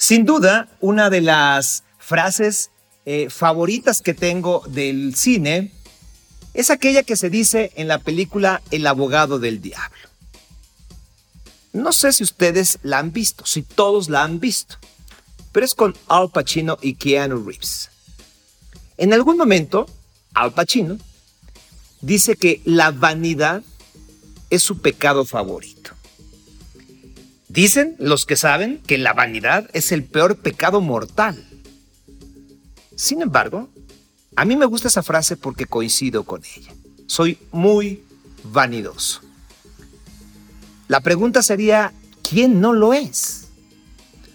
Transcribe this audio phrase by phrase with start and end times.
[0.00, 2.70] Sin duda, una de las frases
[3.04, 5.72] eh, favoritas que tengo del cine
[6.54, 10.08] es aquella que se dice en la película El abogado del diablo.
[11.74, 14.76] No sé si ustedes la han visto, si todos la han visto,
[15.52, 17.90] pero es con Al Pacino y Keanu Reeves.
[18.96, 19.84] En algún momento,
[20.32, 20.96] Al Pacino
[22.00, 23.62] dice que la vanidad
[24.48, 25.79] es su pecado favorito.
[27.50, 31.44] Dicen los que saben que la vanidad es el peor pecado mortal.
[32.94, 33.68] Sin embargo,
[34.36, 36.72] a mí me gusta esa frase porque coincido con ella.
[37.06, 38.04] Soy muy
[38.44, 39.22] vanidoso.
[40.86, 41.92] La pregunta sería,
[42.22, 43.48] ¿quién no lo es?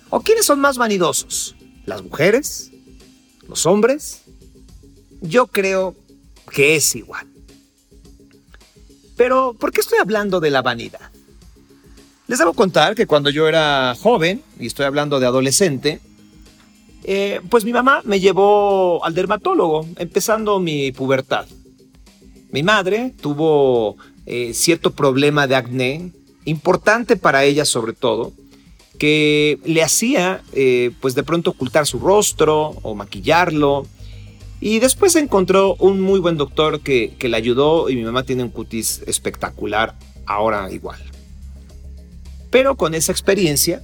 [0.10, 1.56] ¿O quiénes son más vanidosos?
[1.86, 2.72] ¿Las mujeres?
[3.48, 4.24] ¿Los hombres?
[5.22, 5.96] Yo creo
[6.52, 7.26] que es igual.
[9.16, 11.15] Pero, ¿por qué estoy hablando de la vanidad?
[12.28, 16.00] Les debo contar que cuando yo era joven, y estoy hablando de adolescente,
[17.04, 21.46] eh, pues mi mamá me llevó al dermatólogo, empezando mi pubertad.
[22.50, 26.12] Mi madre tuvo eh, cierto problema de acné,
[26.46, 28.34] importante para ella sobre todo,
[28.98, 33.86] que le hacía eh, pues de pronto ocultar su rostro o maquillarlo.
[34.62, 38.42] Y después encontró un muy buen doctor que, que le ayudó y mi mamá tiene
[38.42, 39.96] un cutis espectacular
[40.26, 41.15] ahora igual.
[42.56, 43.84] Pero con esa experiencia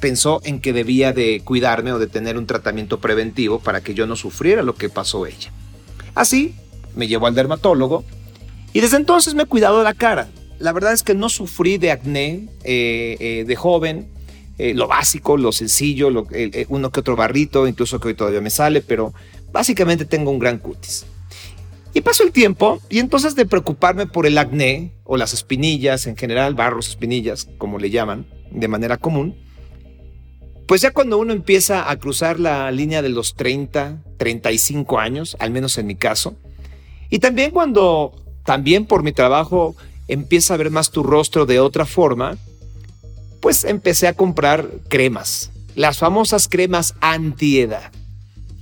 [0.00, 4.06] pensó en que debía de cuidarme o de tener un tratamiento preventivo para que yo
[4.06, 5.52] no sufriera lo que pasó ella.
[6.14, 6.54] Así,
[6.94, 8.02] me llevó al dermatólogo
[8.72, 10.26] y desde entonces me he cuidado la cara.
[10.58, 14.08] La verdad es que no sufrí de acné eh, eh, de joven,
[14.56, 16.08] eh, lo básico, lo sencillo,
[16.68, 19.12] uno que otro barrito, incluso que hoy todavía me sale, pero
[19.52, 21.04] básicamente tengo un gran cutis.
[21.96, 26.14] Y pasó el tiempo y entonces de preocuparme por el acné o las espinillas en
[26.14, 29.34] general, barros, espinillas, como le llaman de manera común,
[30.68, 35.52] pues ya cuando uno empieza a cruzar la línea de los 30, 35 años, al
[35.52, 36.36] menos en mi caso,
[37.08, 38.12] y también cuando,
[38.44, 39.74] también por mi trabajo,
[40.06, 42.36] empieza a ver más tu rostro de otra forma,
[43.40, 47.90] pues empecé a comprar cremas, las famosas cremas antiedad,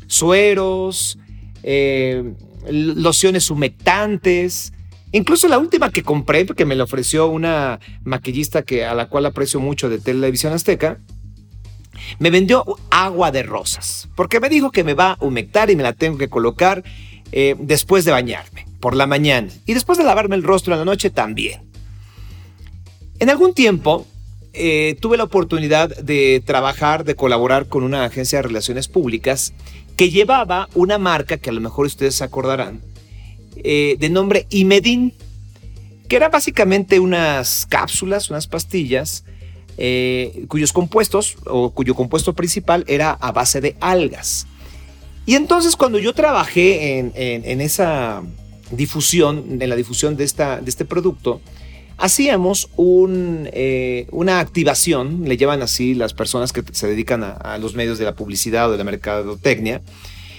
[0.07, 1.19] sueros,
[1.65, 2.35] eh,
[2.71, 4.73] lociones humectantes.
[5.13, 9.27] Incluso la última que compré, porque me la ofreció una maquillista que, a la cual
[9.27, 10.99] aprecio mucho de Televisión Azteca,
[12.19, 15.83] me vendió agua de rosas, porque me dijo que me va a humectar y me
[15.83, 16.83] la tengo que colocar
[17.33, 20.85] eh, después de bañarme, por la mañana, y después de lavarme el rostro en la
[20.85, 21.63] noche también.
[23.21, 24.07] En algún tiempo
[24.53, 29.53] eh, tuve la oportunidad de trabajar, de colaborar con una agencia de relaciones públicas
[29.97, 32.81] que llevaba una marca que a lo mejor ustedes se acordarán,
[33.57, 35.15] eh, de nombre Imedin,
[36.09, 39.25] que era básicamente unas cápsulas, unas pastillas,
[39.79, 44.47] eh, cuyos compuestos o cuyo compuesto principal era a base de algas.
[45.27, 48.23] Y entonces cuando yo trabajé en, esa
[48.71, 51.41] difusión, en la difusión de, esta, de este producto,
[51.97, 57.99] hacíamos eh, una activación, le llaman así las personas que se dedican a, los medios
[57.99, 59.83] de la publicidad o de la mercadotecnia.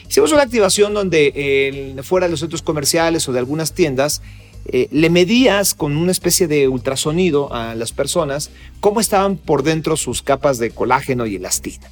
[0.07, 4.21] Hicimos una activación donde fuera de los centros comerciales o de algunas tiendas,
[4.67, 8.49] eh, le medías con una especie de ultrasonido a las personas
[8.79, 11.89] cómo estaban por dentro sus capas de colágeno y elastina.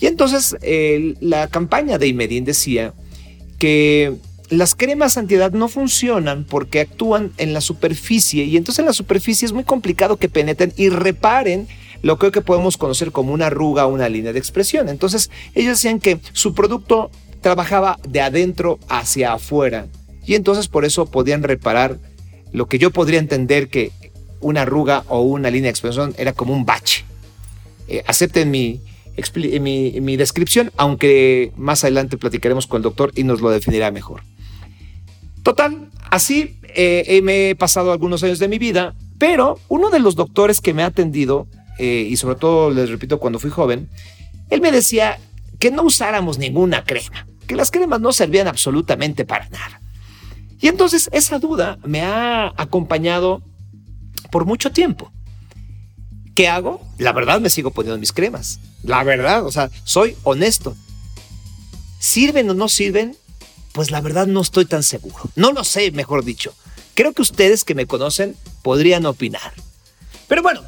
[0.00, 0.56] Y entonces
[1.20, 2.92] la campaña de Imedin decía
[3.58, 4.16] que
[4.52, 9.46] las cremas antiedad no funcionan porque actúan en la superficie y entonces en la superficie
[9.46, 11.66] es muy complicado que penetren y reparen
[12.02, 14.90] lo que podemos conocer como una arruga o una línea de expresión.
[14.90, 19.86] Entonces ellos decían que su producto trabajaba de adentro hacia afuera
[20.26, 21.98] y entonces por eso podían reparar
[22.52, 23.90] lo que yo podría entender que
[24.40, 27.06] una arruga o una línea de expresión era como un bache.
[27.88, 28.82] Eh, acepten mi
[30.18, 34.22] descripción, aunque más adelante platicaremos con el doctor y nos lo definirá mejor.
[35.42, 40.14] Total, así eh, me he pasado algunos años de mi vida, pero uno de los
[40.14, 41.46] doctores que me ha atendido,
[41.78, 43.88] eh, y sobre todo les repito cuando fui joven,
[44.50, 45.18] él me decía
[45.58, 49.80] que no usáramos ninguna crema, que las cremas no servían absolutamente para nada.
[50.60, 53.42] Y entonces esa duda me ha acompañado
[54.30, 55.12] por mucho tiempo.
[56.34, 56.80] ¿Qué hago?
[56.98, 58.60] La verdad me sigo poniendo mis cremas.
[58.82, 60.76] La verdad, o sea, soy honesto.
[61.98, 63.16] ¿Sirven o no sirven?
[63.72, 65.24] Pues la verdad no estoy tan seguro.
[65.36, 66.54] No lo sé, mejor dicho.
[66.94, 69.52] Creo que ustedes que me conocen podrían opinar.
[70.28, 70.62] Pero bueno,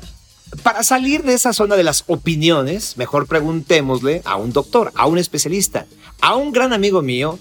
[0.63, 5.19] para salir de esa zona de las opiniones, mejor preguntémosle a un doctor, a un
[5.19, 5.87] especialista,
[6.21, 7.39] a un gran amigo mío,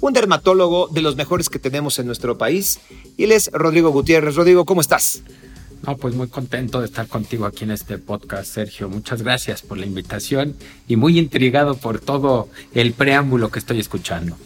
[0.00, 2.80] un dermatólogo de los mejores que tenemos en nuestro país.
[3.16, 4.34] Y él es Rodrigo Gutiérrez.
[4.34, 5.22] Rodrigo, ¿cómo estás?
[5.86, 8.88] No, pues muy contento de estar contigo aquí en este podcast, Sergio.
[8.88, 10.56] Muchas gracias por la invitación
[10.86, 14.36] y muy intrigado por todo el preámbulo que estoy escuchando.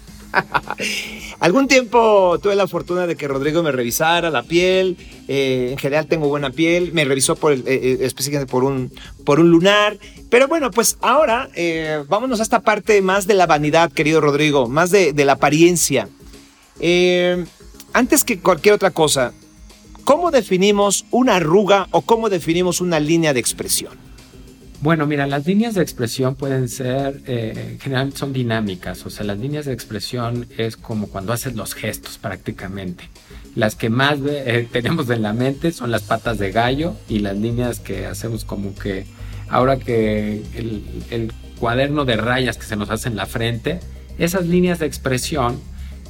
[1.40, 4.96] Algún tiempo tuve la fortuna de que Rodrigo me revisara la piel.
[5.28, 6.92] Eh, en general tengo buena piel.
[6.92, 8.92] Me revisó por, eh, eh, específicamente por un,
[9.24, 9.98] por un lunar.
[10.30, 11.48] Pero bueno, pues ahora
[12.08, 16.08] vámonos a esta parte más de la vanidad, querido Rodrigo, más de, de la apariencia.
[17.92, 19.32] antes que cualquier otra cosa,
[20.04, 24.06] ¿cómo definimos una arruga o cómo definimos una línea de expresión?
[24.82, 29.38] Bueno, mira, las líneas de expresión pueden ser, eh, generalmente son dinámicas, o sea, las
[29.38, 33.08] líneas de expresión es como cuando haces los gestos prácticamente.
[33.55, 37.37] Las que más eh, tenemos en la mente son las patas de gallo y las
[37.37, 39.06] líneas que hacemos como que,
[39.49, 40.43] ahora que
[41.11, 43.81] el cuaderno de rayas que se nos hace en la frente,
[44.19, 45.58] esas líneas de expresión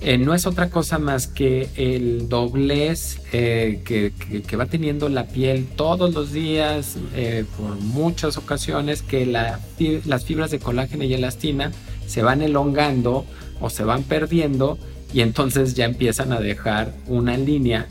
[0.01, 5.67] eh, no es otra cosa más que el doblez eh, que, va teniendo la piel
[5.77, 11.73] todos los días, eh, por muchas ocasiones, que las fibras de colágeno y elastina
[12.07, 13.25] se van elongando
[13.61, 14.79] o se van perdiendo
[15.13, 17.89] y entonces ya empiezan a dejar una línea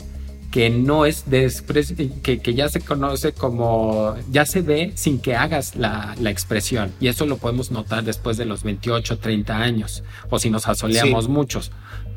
[0.56, 1.52] que no es de
[2.22, 6.92] que, que, ya se conoce como, ya se ve sin que hagas la, expresión.
[6.98, 11.28] Y eso lo podemos notar después de los 28, 30 años, o si nos asoleamos
[11.28, 11.72] muchos.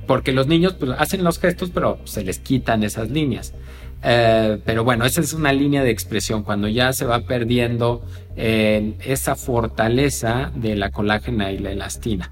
[0.10, 3.54] Porque los niños pues, hacen los gestos, pero se les quitan esas líneas.
[4.02, 8.04] Eh, pero bueno, esa es una línea de expresión cuando ya se va perdiendo
[8.36, 12.32] eh, esa fortaleza de la colágena y la elastina.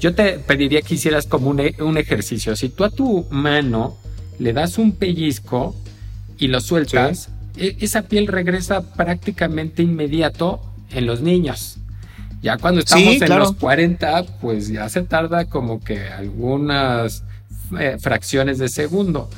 [0.00, 2.56] Yo te pediría que hicieras como un, un ejercicio.
[2.56, 3.98] Si tú a tu mano
[4.38, 5.76] le das un pellizco
[6.38, 7.28] y lo sueltas,
[7.58, 11.76] e, esa piel regresa prácticamente inmediato en los niños.
[12.42, 17.24] Ya cuando estamos en los 40, pues ya se tarda como que algunas
[17.78, 19.28] eh, fracciones de segundo.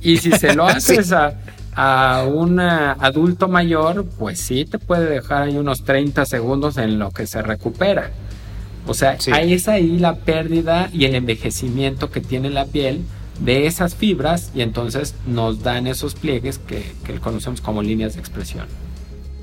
[0.00, 1.34] Y si se lo haces a,
[1.74, 7.10] a un adulto mayor, pues sí te puede dejar ahí unos 30 segundos en lo
[7.10, 8.10] que se recupera.
[8.86, 13.02] O sea, ahí es ahí la pérdida y el envejecimiento que tiene la piel
[13.40, 16.82] de esas fibras y entonces nos dan esos pliegues que,
[17.20, 18.66] conocemos como líneas de expresión.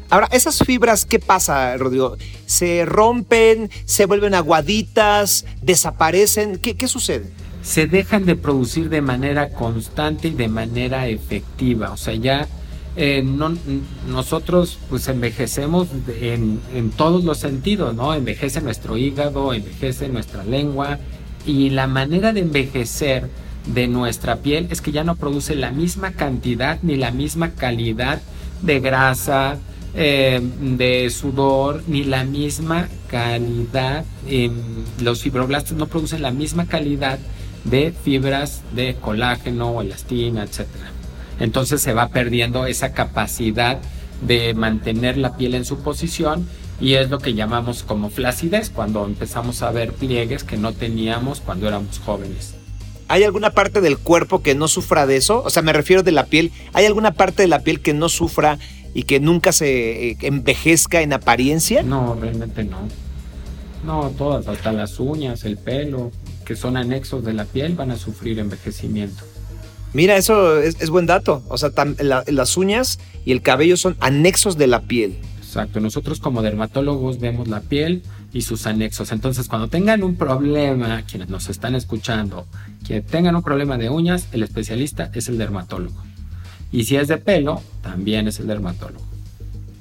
[0.10, 2.16] Ahora, esas fibras, ¿qué pasa, Rodrigo?
[2.46, 6.60] ¿Se rompen, se vuelven aguaditas, desaparecen?
[6.60, 7.30] ¿Qué, qué sucede?
[7.62, 11.92] Se dejan de producir de manera constante y de manera efectiva.
[11.92, 12.48] O sea, ya
[12.96, 13.22] eh,
[14.08, 15.90] nosotros pues envejecemos
[16.22, 18.14] en, en, todos los sentidos, ¿no?
[18.14, 21.00] Envejece nuestro hígado, envejece nuestra lengua
[21.46, 23.30] y la manera de envejecer
[23.66, 28.22] de nuestra piel es que ya no produce la misma cantidad ni la misma calidad
[28.62, 29.58] de grasa,
[30.00, 34.06] eh, de sudor, ni la misma calidad,
[35.02, 37.18] los fibroblastos no producen la misma calidad
[37.64, 40.68] de fibras de colágeno, elastina, etc.
[41.40, 43.80] Entonces se va perdiendo esa capacidad
[44.22, 46.48] de mantener la piel en su posición
[46.80, 51.42] y es lo que llamamos como flacidez, cuando empezamos a ver pliegues que no teníamos
[51.42, 52.54] cuando éramos jóvenes.
[53.10, 55.42] ¿Hay alguna parte del cuerpo que no sufra de eso?
[55.44, 56.52] O sea, me refiero de la piel.
[56.74, 58.60] ¿Hay alguna parte de la piel que no sufra
[58.94, 61.84] y que nunca se eh, envejezca en apariencia?
[61.84, 62.80] No, realmente no.
[63.86, 66.12] No, todas, hasta las uñas, el pelo,
[66.46, 69.24] que son anexos de la piel, van a sufrir envejecimiento.
[69.94, 71.44] Mira, eso es, buen dato.
[71.48, 71.72] O sea,
[72.28, 75.18] las uñas y el cabello son anexos de la piel.
[75.38, 75.80] Exacto.
[75.80, 79.12] Nosotros como dermatólogos vemos la piel y sus anexos.
[79.12, 82.46] Entonces, cuando tengan un problema, quienes nos están escuchando,
[82.86, 85.96] que tengan un problema de uñas, el especialista es el dermatólogo.
[86.72, 89.06] Y si es de pelo, también es el dermatólogo.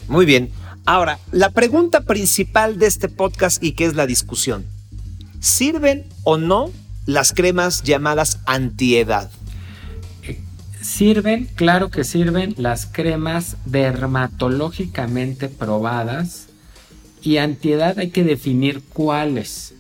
[0.09, 0.51] Muy bien.
[0.85, 4.65] Ahora, la pregunta principal de este podcast y que es la discusión.
[5.41, 6.71] ¿Sirven o no
[7.07, 9.31] las cremas llamadas antiedad?
[10.23, 10.41] Eh,
[10.81, 16.47] sirven, claro que sirven las cremas dermatológicamente probadas
[17.21, 19.75] y antiedad hay que definir cuáles.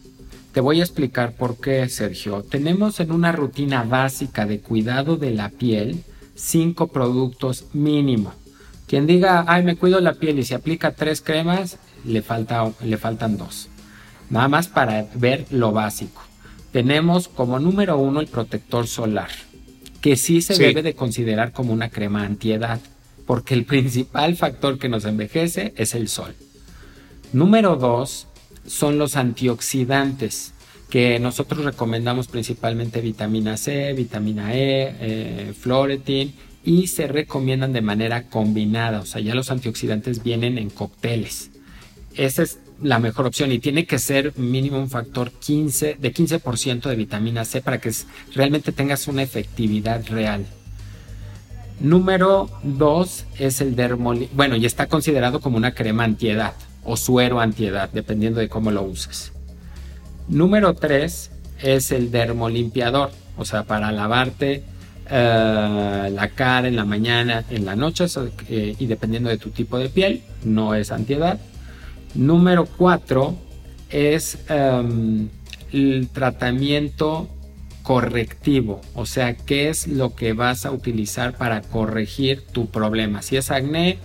[0.50, 2.42] Te voy a explicar por qué, Sergio.
[2.42, 6.02] Tenemos en una rutina básica de cuidado de la piel
[6.36, 8.32] cinco productos mínimo.
[8.86, 12.96] Quien diga, ay, me cuido la piel y se aplica tres cremas, le, falta, le
[12.96, 13.68] faltan dos.
[14.30, 16.22] Nada más para ver lo básico.
[16.72, 19.30] Tenemos como número uno el protector solar,
[20.00, 22.80] que sí se debe de considerar como una crema antiedad,
[23.26, 26.34] porque el principal factor que nos envejece es el sol.
[27.32, 28.28] Número dos
[28.66, 30.52] son los antioxidantes,
[30.90, 38.28] que nosotros recomendamos principalmente vitamina C, vitamina E, eh, floretin y se recomiendan de manera
[38.28, 41.50] combinada, o sea, ya los antioxidantes vienen en cócteles.
[42.14, 46.88] Esa es la mejor opción y tiene que ser mínimo un factor 15, de 15%
[46.88, 47.92] de vitamina C para que
[48.34, 50.46] realmente tengas una efectividad real.
[51.78, 54.30] Número dos es el dermoli...
[54.32, 58.82] Bueno, y está considerado como una crema antiedad o suero antiedad, dependiendo de cómo lo
[58.82, 59.32] uses.
[60.28, 61.30] Número tres
[61.62, 64.64] es el dermolimpiador, o sea, para lavarte
[65.08, 68.06] eh, la cara en la mañana, en la noche,
[68.48, 71.38] y dependiendo de tu tipo de piel, no es antiedad.
[72.14, 73.36] Número cuatro
[73.90, 75.28] es em,
[75.72, 77.28] el tratamiento
[77.82, 83.22] correctivo, o sea, qué es lo que vas a utilizar para corregir tu problema.
[83.22, 83.98] Si es acné,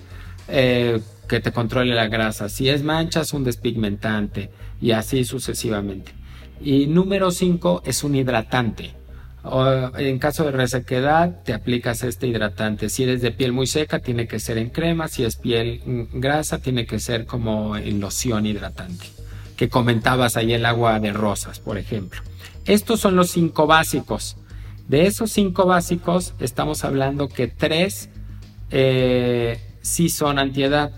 [0.47, 0.99] eh,
[1.31, 2.49] que te controle la grasa.
[2.49, 4.49] Si es manchas, un despigmentante
[4.81, 6.11] y así sucesivamente.
[6.59, 8.91] Y número 5 es un hidratante.
[9.97, 12.89] en caso de resequedad, te aplicas este hidratante.
[12.89, 15.07] Si eres de piel muy seca, tiene que ser en crema.
[15.07, 19.05] Si es piel mm, grasa, tiene que ser como en loción hidratante.
[19.55, 22.19] Que comentabas ahí el agua de rosas, por ejemplo.
[22.65, 24.35] Estos son los cinco básicos.
[24.89, 28.09] De esos cinco básicos, estamos hablando que tres
[28.69, 30.91] eh, sí son antiedad.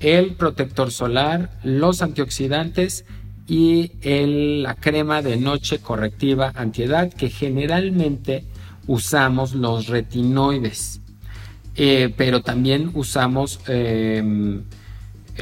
[0.00, 3.04] El protector solar, los antioxidantes
[3.48, 8.44] y la crema de noche correctiva antiedad, que generalmente
[8.86, 11.00] usamos los retinoides.
[11.76, 14.62] Eh, pero también usamos em,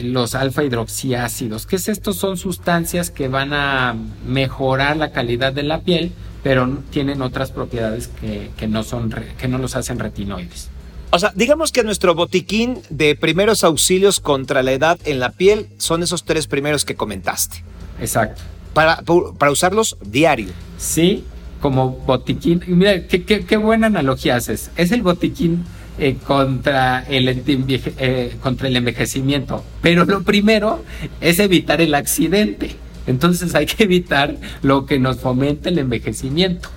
[0.02, 1.66] los alfa hidroxiácidos.
[1.66, 2.12] ¿Qué es esto?
[2.12, 3.94] Son sustancias que van a
[4.26, 9.58] mejorar la calidad de la piel, pero tienen otras propiedades que, no, son, que no
[9.58, 10.70] los hacen retinoides.
[11.14, 15.68] O sea, digamos que nuestro botiquín de primeros auxilios contra la edad en la piel
[15.78, 17.62] son esos tres primeros que comentaste.
[18.00, 18.42] Exacto.
[18.72, 19.00] Para,
[19.38, 20.48] para usarlos diario.
[20.76, 21.22] Sí,
[21.60, 22.64] como botiquín.
[22.66, 24.72] Mira, qué, qué buena analogía haces.
[24.74, 25.64] Es el botiquín
[26.00, 29.62] eh, contra, el, eh, contra el envejecimiento.
[29.82, 30.82] Pero lo primero
[31.20, 32.74] es evitar el accidente.
[33.06, 36.70] Entonces hay que evitar lo que nos fomenta el envejecimiento.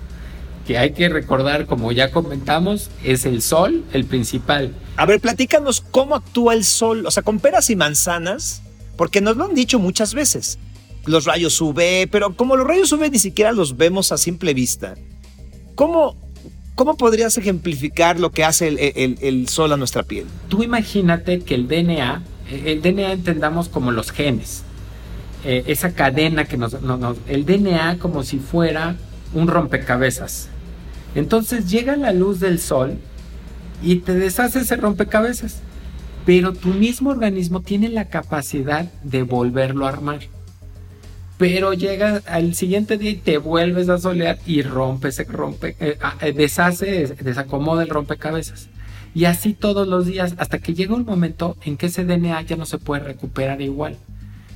[0.67, 4.73] Que hay que recordar, como ya comentamos, es el sol el principal.
[4.97, 8.61] A ver, platícanos cómo actúa el sol, o sea, con peras y manzanas,
[8.97, 10.59] porque nos lo han dicho muchas veces.
[11.05, 14.95] Los rayos UV, pero como los rayos UV ni siquiera los vemos a simple vista.
[15.75, 16.17] ¿Cómo,
[16.75, 20.25] ¿Cómo podrías ejemplificar lo que hace el, sol a nuestra piel?
[20.49, 24.63] Tú imagínate que el DNA, el DNA entendamos como los genes,
[25.45, 26.75] eh, esa cadena que nos,
[27.27, 28.97] El DNA como si fuera
[29.33, 30.49] un rompecabezas.
[31.15, 32.97] Entonces llega la luz del sol
[33.81, 35.61] y te deshace ese rompecabezas.
[36.25, 40.19] Pero tu mismo organismo tiene la capacidad de volverlo a armar
[41.37, 45.97] pero llega al siguiente día y te vuelves a solear y rompe, se rompe, eh,
[46.01, 48.69] ah, eh, deshace, desacomoda el rompecabezas.
[49.13, 52.55] Y así todos los días, hasta que llega un momento en que ese DNA ya
[52.55, 53.97] no se puede recuperar igual.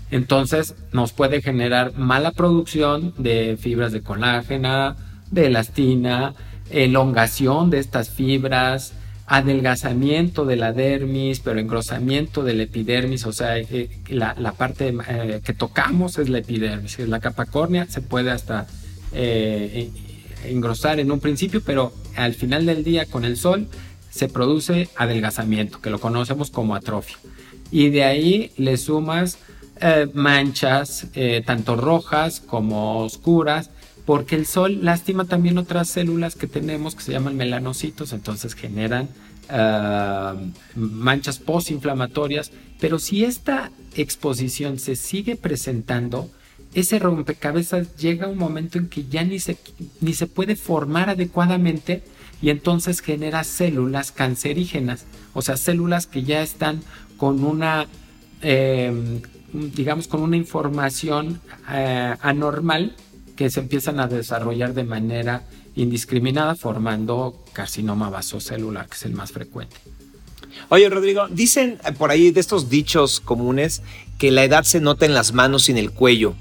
[0.10, 4.98] Entonces nos puede generar mala producción de fibras de colágena,
[5.32, 6.36] de elastina,
[6.70, 8.94] elongación de estas fibras,
[9.32, 15.40] adelgazamiento de la dermis, pero engrosamiento de la epidermis, o sea, eh, la, parte eh,
[15.42, 18.68] que tocamos es la epidermis, es la capa córnea, se puede hasta
[19.14, 19.90] eh,
[20.44, 23.68] engrosar en un principio, pero al final del día con el sol
[24.10, 27.16] se produce adelgazamiento, que lo conocemos como atrofia.
[27.72, 29.38] Y de ahí le sumas
[30.14, 31.08] manchas,
[31.46, 33.72] tanto rojas como oscuras,
[34.06, 39.10] porque el sol lastima también otras células que tenemos que se llaman melanocitos, entonces generan
[39.50, 40.36] ah,
[40.76, 46.30] manchas postinflamatorias, pero si esta exposición se sigue presentando,
[46.74, 49.58] ese rompecabezas llega a un momento en que ya ni se,
[50.00, 52.04] ni se puede formar adecuadamente
[52.42, 56.82] y entonces genera células cancerígenas, o sea, células que ya están
[57.18, 57.88] con una,
[58.42, 59.22] em,
[59.54, 61.40] digamos, con una información
[61.72, 62.96] eh, anormal
[63.42, 65.42] que se empiezan a desarrollar de manera
[65.76, 69.78] indiscriminada formando carcinoma vasocelular, que es el más frecuente.
[70.70, 73.82] Oye, Rodrigo, dicen por ahí de estos dichos comunes
[74.20, 76.36] que la edad se nota en las manos y en el cuello.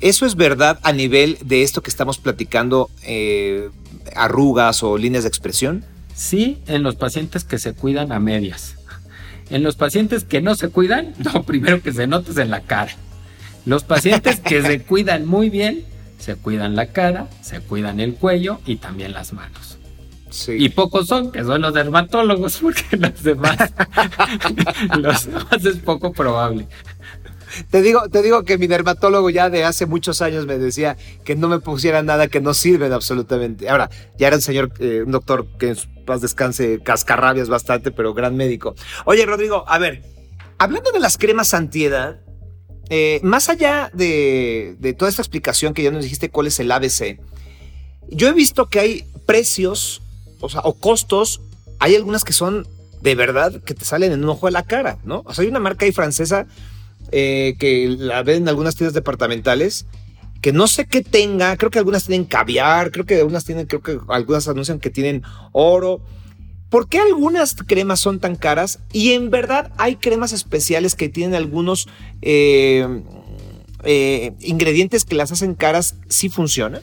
[0.00, 3.70] ¿Eso es verdad a nivel de esto que estamos platicando, eh,
[4.16, 5.84] arrugas o líneas de expresión?
[6.16, 8.74] Sí, en los pacientes que se cuidan a medias.
[9.50, 12.62] En los pacientes que no se cuidan, lo primero que se nota es en la
[12.62, 12.90] cara.
[13.66, 18.60] Los pacientes que se cuidan muy bien, se cuidan la cara, se cuidan el cuello
[18.66, 19.78] y también las manos.
[20.48, 23.56] Y pocos son, que son los dermatólogos, porque los demás,
[24.98, 26.66] los demás es poco probable.
[27.70, 31.36] Te digo, te digo que mi dermatólogo ya de hace muchos años me decía que
[31.36, 33.68] no me pusiera nada que no sirve absolutamente.
[33.68, 38.12] Ahora, ya era un señor, eh, un doctor que en paz descanse, cascarrabias bastante, pero
[38.12, 38.74] gran médico.
[39.04, 40.02] Oye, Rodrigo, a ver,
[40.58, 42.18] hablando de las cremas antiedad,
[42.90, 47.18] eh, más allá de, toda esta explicación que ya nos dijiste cuál es el ABC,
[48.08, 50.02] yo he visto que hay precios
[50.40, 51.40] o, sea, o costos
[51.78, 52.68] hay algunas que son
[53.00, 55.22] de verdad que te salen en un ojo de la cara, ¿no?
[55.26, 56.46] O sea, hay una marca ahí francesa
[57.12, 59.86] eh, que la ven en algunas tiendas departamentales
[60.44, 63.80] que no sé qué tenga, creo que algunas tienen caviar, creo que algunas tienen, creo
[63.80, 65.22] que algunas anuncian que tienen
[65.52, 66.02] oro.
[66.74, 68.80] ¿Por qué algunas cremas son tan caras?
[68.92, 71.86] Y en verdad hay cremas especiales que tienen algunos
[72.20, 73.00] eh,
[73.84, 76.82] eh, ingredientes que las hacen caras, ¿sí funcionan?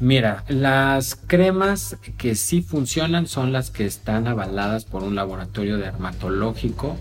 [0.00, 6.96] Mira, las cremas que sí funcionan son las que están avaladas por un laboratorio dermatológico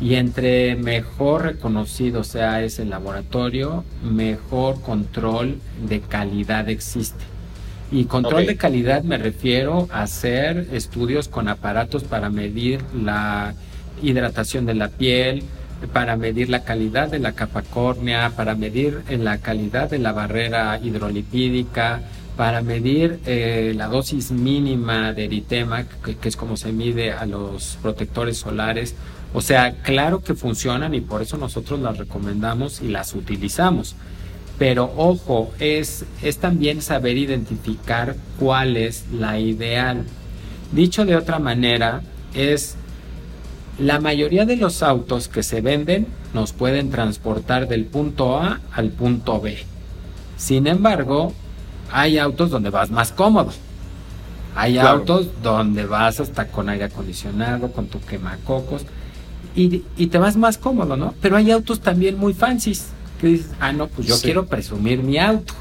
[0.00, 7.33] y entre mejor reconocido sea ese laboratorio, mejor control de calidad existe.
[7.94, 13.54] Y control de calidad me refiero a hacer estudios con aparatos para medir la
[14.02, 15.44] hidratación de la piel,
[15.92, 20.76] para medir la calidad de la capa córnea, para medir la calidad de la barrera
[20.82, 22.00] hidrolipídica,
[22.36, 27.78] para medir eh, la dosis mínima de eritema, que, es como se mide a los
[27.80, 28.96] protectores solares.
[29.32, 33.94] O sea, claro que funcionan y por eso nosotros las recomendamos y las utilizamos.
[34.58, 40.04] Pero ojo, es, es también saber identificar cuál es la ideal.
[40.72, 42.02] Dicho de otra manera,
[42.34, 42.76] es
[43.78, 48.90] la mayoría de los autos que se venden nos pueden transportar del punto A al
[48.90, 49.58] punto B.
[50.36, 51.32] Sin embargo,
[51.92, 53.52] hay autos donde vas más cómodo.
[54.56, 58.84] Hay autos donde vas hasta con aire acondicionado, con tu quemacocos,
[59.56, 61.14] y, y te vas más cómodo, ¿no?
[61.20, 62.86] Pero hay autos también muy fancies,
[63.20, 65.54] que dices, ah, no, pues yo quiero presumir mi auto.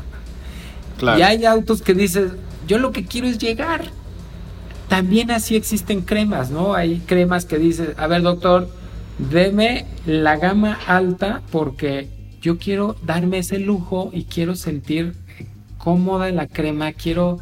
[1.02, 2.32] Y hay autos que dices,
[2.68, 3.86] yo lo que quiero es llegar.
[4.88, 6.76] También así existen cremas, ¿no?
[6.76, 8.70] Hay cremas que dices, a ver, doctor,
[9.18, 12.08] deme la gama alta porque
[12.42, 15.16] yo quiero darme ese lujo y quiero sentir
[15.78, 17.40] cómoda la crema, quiero,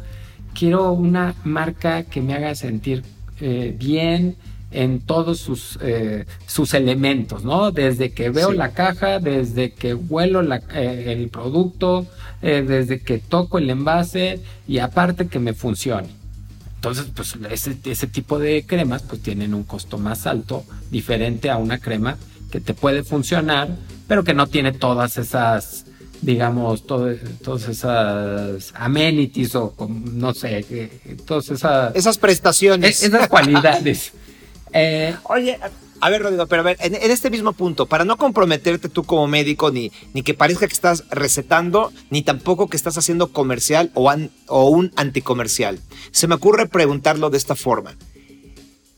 [0.54, 3.02] quiero una marca que me haga sentir
[3.40, 4.36] eh, bien
[4.72, 7.70] en todos sus, eh, sus elementos, ¿no?
[7.70, 10.42] Desde que veo la caja, desde que huelo
[10.74, 12.06] eh, el producto,
[12.40, 16.08] desde que toco el envase y aparte que me funcione.
[16.74, 21.56] Entonces, pues ese, ese tipo de cremas pues tienen un costo más alto, diferente a
[21.56, 22.16] una crema
[22.50, 23.68] que te puede funcionar,
[24.08, 25.84] pero que no tiene todas esas
[26.22, 30.64] digamos, todo, todas esas amenities o no sé,
[31.26, 31.94] todas esas...
[31.94, 33.02] Esas prestaciones.
[33.02, 34.12] esas cualidades.
[34.72, 35.58] Eh, Oye,
[36.00, 39.28] a ver, Rodrigo, pero a ver, en, este mismo punto, para no comprometerte tú como
[39.28, 44.12] médico, ni, ni que parezca que estás recetando, ni tampoco que estás haciendo comercial o,
[44.48, 45.78] o un anticomercial,
[46.10, 47.94] se me ocurre preguntarlo de esta forma.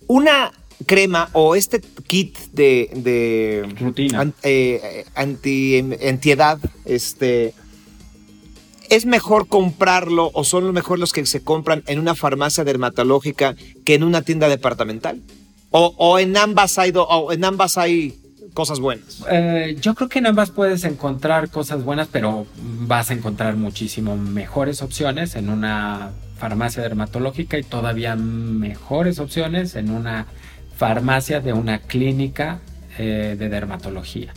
[0.07, 0.51] Una
[0.87, 4.33] crema o este kit de, de rutina.
[4.43, 7.55] eh, anti antiedad este
[8.89, 13.57] es mejor comprarlo o son los mejor los que se compran en una farmacia dermatológica
[13.85, 15.23] que en una tienda departamental
[15.77, 18.17] o, en ambas hay o en ambas hay
[18.55, 22.47] cosas buenas eh, yo creo que en ambas puedes encontrar cosas buenas pero
[22.87, 29.91] vas a encontrar muchísimo mejores opciones en una farmacia dermatológica y todavía mejores opciones en
[29.91, 30.27] una
[30.77, 32.61] farmacia de una clínica
[32.99, 34.33] eh, de dermatología.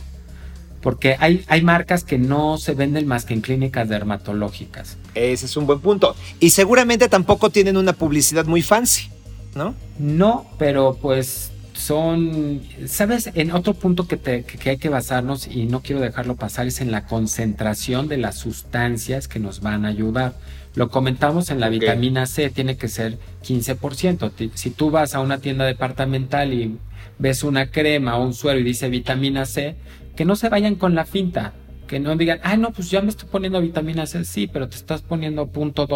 [0.80, 4.96] Porque hay, hay marcas que no se venden más que en clínicas dermatológicas.
[5.14, 6.14] Ese es un buen punto.
[6.38, 9.10] Y seguramente tampoco tienen una publicidad muy fancy,
[9.54, 9.74] ¿no?
[9.98, 13.30] No, pero pues son, ¿sabes?
[13.34, 16.90] En otro punto que, que, hay que basarnos y no quiero dejarlo pasar es en
[16.90, 20.34] la concentración de las sustancias que nos van a ayudar.
[20.74, 24.50] Lo comentamos en la vitamina C, tiene que ser 15%.
[24.54, 26.78] Si tú vas a una tienda departamental y
[27.18, 29.76] ves una crema o un suero y dice vitamina C,
[30.16, 31.52] que no se vayan con la finta,
[31.86, 34.76] que no digan, ah, no, pues ya me estoy poniendo vitamina C, sí, pero te
[34.76, 35.86] estás poniendo punto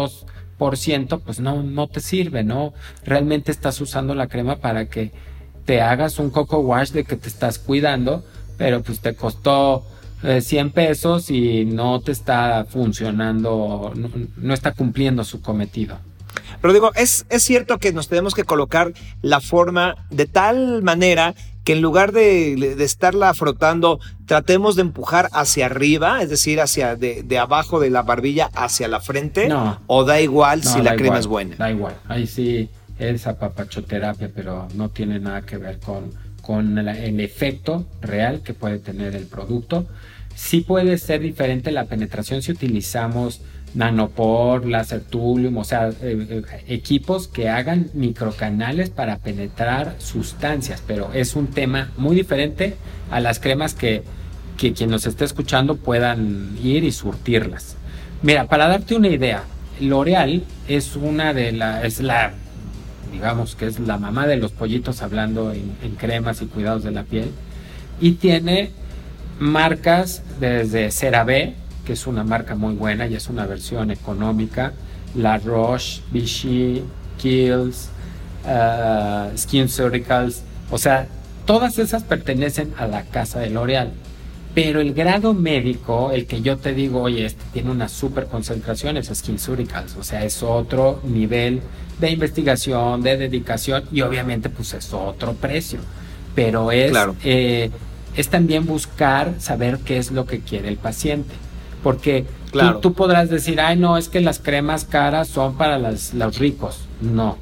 [1.25, 2.73] pues no, no te sirve, ¿no?
[3.03, 5.11] Realmente estás usando la crema para que
[5.65, 8.23] te hagas un coco wash de que te estás cuidando,
[8.57, 9.85] pero pues te costó
[10.21, 13.93] 100 eh, pesos y no te está funcionando,
[14.37, 15.97] no, está cumpliendo su cometido.
[16.61, 21.35] Pero digo, es, es cierto que nos tenemos que colocar la forma de tal manera
[21.63, 26.95] que en lugar de, de, estarla frotando, tratemos de empujar hacia arriba, es decir, hacia
[26.95, 29.47] de, de abajo de la barbilla hacia la frente.
[29.47, 29.79] No.
[29.87, 31.55] O da igual si la crema es buena.
[31.55, 31.95] Da igual.
[32.07, 38.41] Ahí sí es apapachoterapia, pero no tiene nada que ver con, con el efecto real
[38.41, 39.85] que puede tener el producto.
[40.35, 43.41] Sí puede ser diferente la penetración si utilizamos
[43.75, 51.11] nanopor, láser thulium, o sea, eh, eh, equipos que hagan microcanales para penetrar sustancias, pero
[51.13, 52.75] es un tema muy diferente
[53.09, 54.03] a las cremas que,
[54.57, 57.75] que quien nos esté escuchando puedan ir y surtirlas.
[58.21, 59.43] Mira, para darte una idea,
[59.79, 62.33] L'Oreal es una de las, es la
[63.11, 66.91] digamos que es la mamá de los pollitos hablando en, en cremas y cuidados de
[66.91, 67.31] la piel.
[68.01, 68.71] Y tiene
[69.39, 74.73] marcas desde CeraVe, que es una marca muy buena y es una versión económica,
[75.15, 76.83] La Roche, Vichy,
[77.21, 77.89] Kiehl's,
[78.45, 81.07] uh, Skin Surgicals, o sea,
[81.45, 83.91] todas esas pertenecen a la casa de L'Oreal.
[84.53, 88.97] Pero el grado médico, el que yo te digo, oye, este tiene una super concentración,
[88.97, 91.61] es Skin Surgicals, o sea, es otro nivel
[91.99, 95.79] de investigación, de dedicación y obviamente pues es otro precio.
[96.35, 96.93] Pero es,
[97.23, 97.71] eh,
[98.15, 101.33] es también buscar saber qué es lo que quiere el paciente.
[101.83, 102.25] Porque
[102.81, 106.79] tú, podrás decir, ay, no, es que las cremas caras son para los ricos.
[107.01, 107.37] No.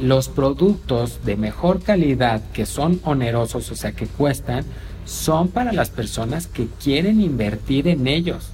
[0.00, 4.64] Los productos de mejor calidad que son onerosos, o sea, que cuestan,
[5.04, 8.50] son para las personas que quieren invertir en ellos.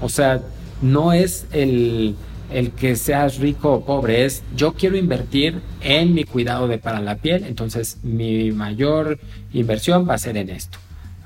[0.00, 0.40] O sea,
[0.82, 2.16] no es el,
[2.52, 7.00] el que seas rico o pobre, es yo quiero invertir en mi cuidado de para
[7.00, 9.18] la piel, entonces mi mayor
[9.52, 10.78] inversión va a ser en esto.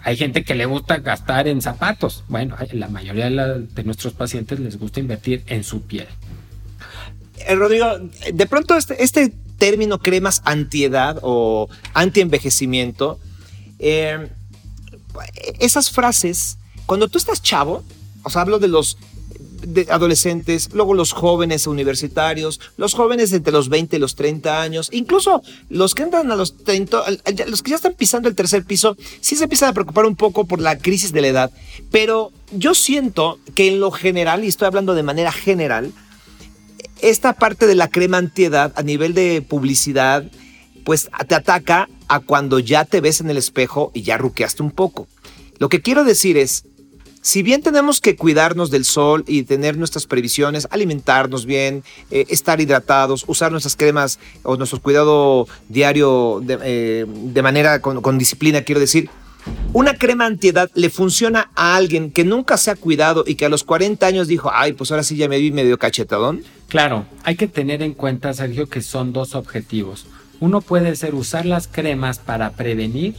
[0.04, 2.24] Hay gente que le gusta gastar en zapatos.
[2.28, 6.06] Bueno, la mayoría de, nuestros pacientes les gusta invertir en su piel.
[7.38, 7.86] Eh, Rodrigo,
[8.32, 13.18] de pronto este, este, término cremas antiedad o antienvejecimiento,
[13.78, 14.28] eh,
[15.58, 17.82] esas frases, cuando tú estás chavo,
[18.24, 18.98] o sea, hablo de los
[19.66, 24.88] de adolescentes, luego los jóvenes universitarios, los jóvenes entre los 20 y los 30 años,
[24.92, 27.04] incluso los que entran a los 30,
[27.46, 30.44] los que ya están pisando el tercer piso, sí se empiezan a preocupar un poco
[30.44, 31.50] por la crisis de la edad.
[31.90, 35.92] Pero yo siento que en lo general, y estoy hablando de manera general,
[37.00, 40.24] esta parte de la crema antiedad a nivel de publicidad,
[40.84, 44.70] pues te ataca a cuando ya te ves en el espejo y ya ruqueaste un
[44.70, 45.06] poco.
[45.58, 46.64] Lo que quiero decir es,
[47.24, 52.60] si bien tenemos que cuidarnos del sol y tener nuestras previsiones, alimentarnos bien, eh, estar
[52.60, 59.08] hidratados, usar nuestras cremas o nuestro cuidado diario de, eh, manera con, disciplina, quiero decir,
[59.72, 63.48] una crema antiedad le funciona a alguien que nunca se ha cuidado y que a
[63.48, 66.42] los 40 años dijo, ay, pues ahora sí ya me vi medio cachetadón.
[66.68, 70.06] Claro, hay que tener en cuenta, Sergio, que son dos objetivos.
[70.40, 73.14] Uno puede ser usar las cremas para prevenir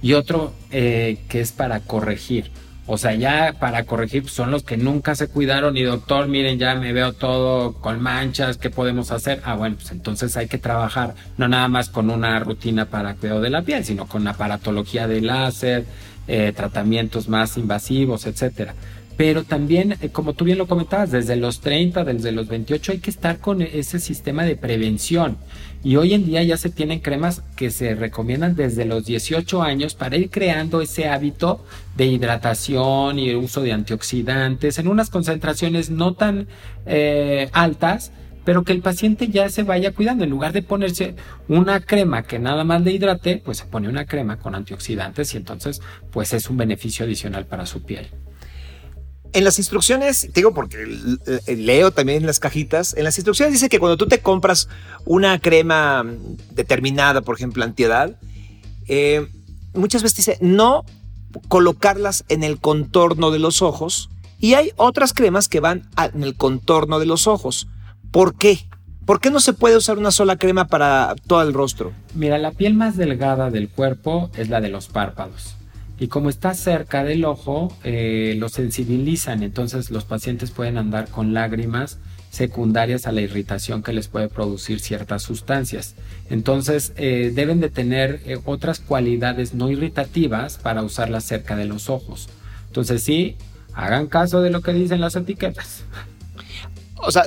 [0.00, 2.52] y otro eh, que es para corregir.
[2.90, 6.58] O sea, ya para corregir pues, son los que nunca se cuidaron y doctor, miren,
[6.58, 9.42] ya me veo todo con manchas, ¿qué podemos hacer?
[9.44, 13.42] Ah, bueno, pues entonces hay que trabajar no nada más con una rutina para cuidado
[13.42, 15.84] de la piel, sino con aparatología de láser,
[16.28, 18.74] eh, tratamientos más invasivos, etcétera
[19.18, 22.98] pero también, eh, como tú bien lo comentabas, desde los 30, desde los 28 hay
[22.98, 25.38] que estar con ese sistema de prevención.
[25.82, 29.96] Y hoy en día ya se tienen cremas que se recomiendan desde los 18 años
[29.96, 31.64] para ir creando ese hábito
[31.96, 36.46] de hidratación y uso de antioxidantes en unas concentraciones no tan
[36.86, 38.12] eh, altas,
[38.44, 40.22] pero que el paciente ya se vaya cuidando.
[40.22, 41.16] En lugar de ponerse
[41.48, 45.38] una crema que nada más le hidrate, pues se pone una crema con antioxidantes y
[45.38, 45.80] entonces
[46.12, 48.06] pues es un beneficio adicional para su piel.
[49.32, 50.86] En las instrucciones, digo porque
[51.46, 54.68] leo también las cajitas, en las instrucciones dice que cuando tú te compras
[55.04, 56.04] una crema
[56.52, 58.16] determinada, por ejemplo, antiedad,
[58.86, 59.28] eh,
[59.74, 60.84] muchas veces dice no
[61.48, 64.08] colocarlas en el contorno de los ojos
[64.40, 67.68] y hay otras cremas que van en el contorno de los ojos.
[68.10, 68.66] ¿Por qué?
[69.04, 71.92] ¿Por qué no se puede usar una sola crema para todo el rostro?
[72.14, 75.57] Mira, la piel más delgada del cuerpo es la de los párpados
[75.98, 81.34] y como está cerca del ojo, eh, lo sensibilizan, entonces los pacientes pueden andar con
[81.34, 81.98] lágrimas
[82.30, 85.96] secundarias a la irritación que les puede producir ciertas sustancias.
[86.30, 91.90] Entonces eh, deben de tener eh, otras cualidades no irritativas para usarlas cerca de los
[91.90, 92.28] ojos.
[92.66, 93.36] Entonces sí,
[93.74, 95.82] hagan caso de lo que dicen las etiquetas.
[96.96, 97.24] O sea,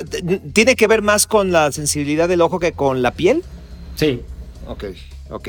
[0.52, 3.42] ¿tiene que ver más con la sensibilidad del ojo que con la piel?
[3.96, 4.20] Sí.
[4.66, 4.84] Ok,
[5.30, 5.48] ok.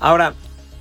[0.00, 0.34] Ahora,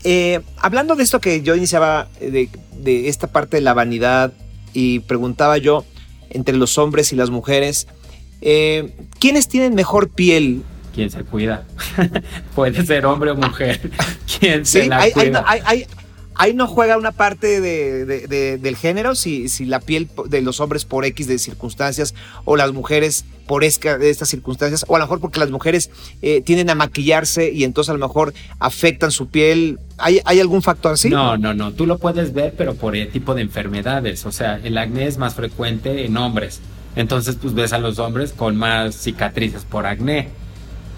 [0.08, 4.34] eh, hablando de esto que yo iniciaba, eh, de, esta parte de la vanidad,
[4.72, 5.84] y preguntaba yo
[6.30, 7.88] entre los hombres y las mujeres,
[8.42, 10.62] eh, ¿quiénes tienen mejor piel?
[10.94, 11.66] ¿Quién se cuida?
[12.56, 13.90] Puede ser hombre o mujer.
[14.40, 15.44] ¿Quién se la cuida?
[16.36, 20.86] Ahí no juega una parte de, del género, si, si, la piel de los hombres
[20.86, 25.20] por X de circunstancias o las mujeres por de estas circunstancias, o a lo mejor
[25.20, 29.80] porque las mujeres eh, tienden a maquillarse y entonces a lo mejor afectan su piel.
[29.98, 31.10] ¿Hay, ¿Hay algún factor así?
[31.10, 31.72] No, no, no.
[31.72, 34.26] Tú lo puedes ver, pero por el tipo de enfermedades.
[34.26, 36.60] O sea, el acné es más frecuente en hombres.
[36.96, 40.30] Entonces, pues ves a los hombres con más cicatrices por acné.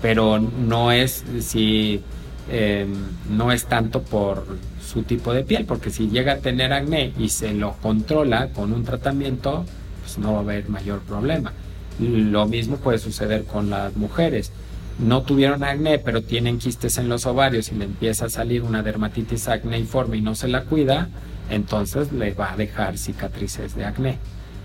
[0.01, 2.01] Pero no es si
[2.49, 2.93] em,
[3.29, 4.45] no es tanto por
[4.87, 8.71] su tipo de piel, porque si llega a tener acné y se lo controla con
[8.71, 9.65] un tratamiento,
[10.01, 11.51] pues no va a haber mayor problema.
[11.99, 14.51] Lo mismo puede suceder con las mujeres.
[14.99, 18.81] no tuvieron acné, pero tienen quistes en los ovarios y le empieza a salir una
[18.81, 21.09] dermatitis acneiforme y no se la cuida,
[21.51, 24.17] entonces le va a dejar cicatrices de acné.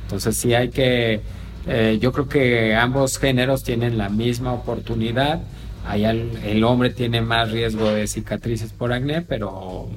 [0.05, 1.21] Entonces sí hay que,
[1.67, 5.43] eh, yo creo que ambos géneros tienen la misma oportunidad.
[5.87, 9.91] Ahí el, hombre tiene más riesgo de cicatrices por acné, pero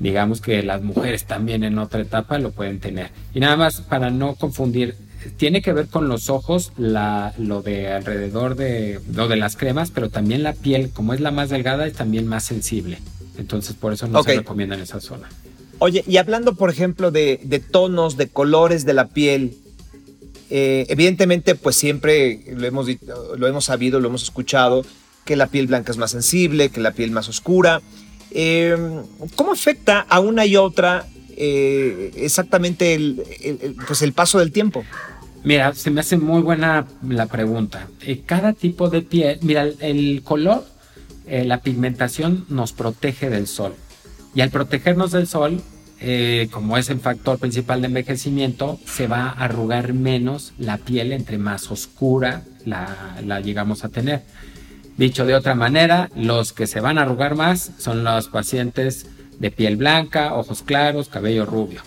[0.00, 3.10] digamos que las mujeres también en otra etapa lo pueden tener.
[3.34, 4.96] Y nada más para no confundir,
[5.36, 9.90] tiene que ver con los ojos, la, lo de alrededor de lo de las cremas,
[9.90, 12.98] pero también la piel, como es la más delgada, es también más sensible.
[13.38, 15.28] Entonces por eso no se recomienda en esa zona.
[15.78, 19.56] Oye, y hablando, por ejemplo, de, tonos, de colores de la piel,
[20.50, 22.86] eh, evidentemente, pues siempre lo hemos,
[23.36, 24.84] lo hemos sabido, lo hemos escuchado,
[25.24, 27.80] que la piel blanca es más sensible, que la piel más oscura.
[28.30, 28.76] Eh,
[29.34, 34.84] ¿Cómo afecta a una y otra eh, exactamente el, pues el paso del tiempo?
[35.42, 37.88] Mira, se me hace muy buena la pregunta.
[38.26, 40.66] cada tipo de piel, mira, el, color,
[41.26, 43.74] la pigmentación nos protege del sol.
[44.34, 45.62] Y al protegernos del sol,
[46.02, 51.12] eh, como es el factor principal de envejecimiento, se va a arrugar menos la piel
[51.12, 54.22] entre más oscura la, llegamos a tener.
[55.00, 59.06] Dicho de otra manera, los que se van a arrugar más son los pacientes
[59.38, 61.80] de piel blanca, ojos claros, cabello rubio.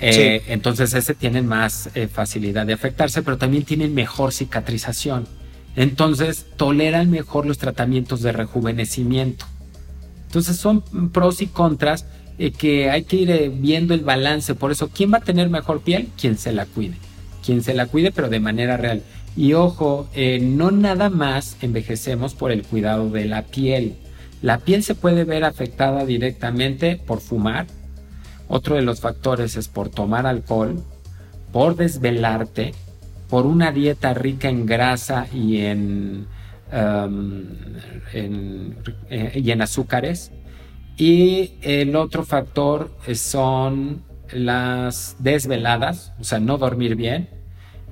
[0.00, 5.28] Eh, entonces ese tienen más eh, facilidad de afectarse, pero también tienen mejor cicatrización.
[5.76, 9.44] Entonces toleran mejor los tratamientos de rejuvenecimiento.
[10.28, 10.80] Entonces son
[11.12, 12.06] pros y contras
[12.38, 14.54] eh, que hay que ir viendo el balance.
[14.54, 16.08] Por eso, ¿quién va a tener mejor piel?
[16.18, 16.94] Quien se la cuide.
[17.44, 19.02] Quien se la cuide, pero de manera real.
[19.36, 23.96] Y ojo, eh, no nada más envejecemos por el cuidado de la piel.
[24.42, 27.66] La piel se puede ver afectada directamente por fumar.
[28.48, 30.82] Otro de los factores es por tomar alcohol,
[31.52, 32.74] por desvelarte,
[33.28, 36.26] por una dieta rica en grasa y en
[36.74, 37.44] Um,
[38.12, 40.32] eh, y en azúcares.
[40.96, 47.28] Y el otro factor son las desveladas, o sea, no dormir bien.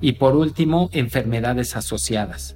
[0.01, 2.55] Y por último, enfermedades asociadas.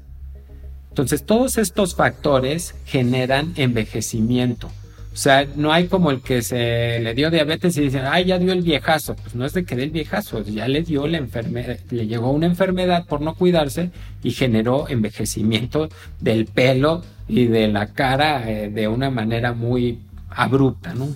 [0.89, 4.71] Entonces, todos estos factores generan envejecimiento.
[5.17, 8.37] O sea, no hay como el que se le dio diabetes y dicen, ay, ya
[8.37, 9.15] dio el viejazo.
[9.15, 12.29] Pues no es de que dé el viejazo, ya le dio la enfermedad, le llegó
[12.29, 13.89] una enfermedad por no cuidarse
[14.21, 19.97] y generó envejecimiento del pelo y de la cara eh, de una manera muy
[20.29, 21.07] abrupta, ¿no?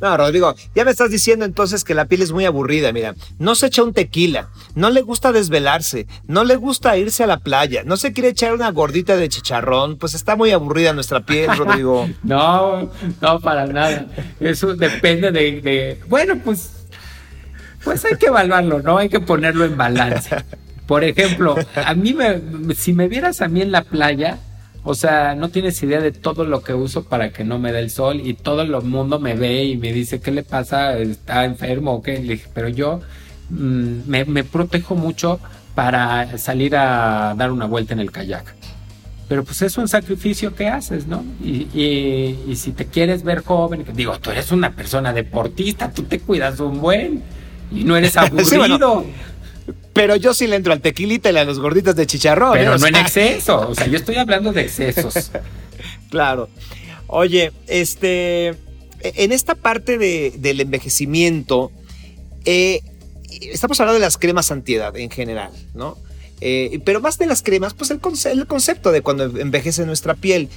[0.00, 3.14] No, Rodrigo, ya me estás diciendo entonces que la piel es muy aburrida, mira.
[3.38, 7.38] No se echa un tequila, no le gusta desvelarse, no le gusta irse a la
[7.38, 11.50] playa, no se quiere echar una gordita de chicharrón, pues está muy aburrida nuestra piel,
[11.56, 12.08] Rodrigo.
[12.22, 14.06] no, no, para nada.
[14.40, 16.86] Eso depende de, bueno, pues,
[17.84, 18.98] pues hay que evaluarlo, ¿no?
[18.98, 20.36] Hay que ponerlo en balance.
[20.86, 24.38] Por ejemplo, a mí me, si me vieras a mí en la playa,
[24.82, 27.80] o sea, no tienes idea de todo lo que uso para que no me dé
[27.80, 30.96] el sol y todo el mundo me ve y me dice, ¿qué le pasa?
[30.98, 32.40] ¿Está enfermo o qué?
[32.54, 33.00] pero yo
[33.50, 35.38] mm, me, protejo mucho
[35.74, 38.54] para salir a dar una vuelta en el kayak.
[39.28, 41.22] Pero pues es un sacrificio que haces, ¿no?
[41.40, 41.68] Y,
[42.48, 46.58] y si te quieres ver joven, digo, tú eres una persona deportista, tú te cuidas
[46.58, 47.22] un buen
[47.70, 49.04] y no eres aburrido.
[49.92, 52.52] Pero yo sí le entro al tequilita y a los gorditos de chicharrón.
[52.52, 52.78] Pero ¿eh?
[52.78, 53.68] no en exceso.
[53.68, 55.30] O sea, yo estoy hablando de excesos.
[56.10, 56.48] claro.
[57.06, 58.54] Oye, este.
[59.02, 61.72] En esta parte del envejecimiento,
[62.44, 62.82] eh,
[63.40, 65.96] estamos hablando de las cremas antiedad en general, ¿no?
[66.42, 68.00] Eh, pero más de las cremas, pues el,
[68.32, 70.50] el concepto de cuando envejece nuestra piel.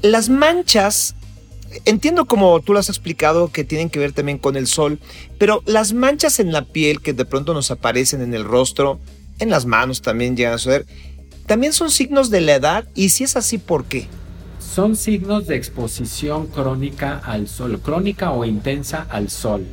[0.00, 1.14] Las manchas
[1.84, 4.98] entiendo como tú lo has explicado que tienen que ver también con el sol,
[5.38, 8.98] pero las manchas en la piel que de pronto nos aparecen en el rostro,
[9.38, 10.86] en las manos también llegan a suceder,
[11.46, 14.06] también son signos de la edad y si es así, ¿por qué?
[14.60, 19.66] Son signos de exposición crónica al sol, crónica o intensa al sol.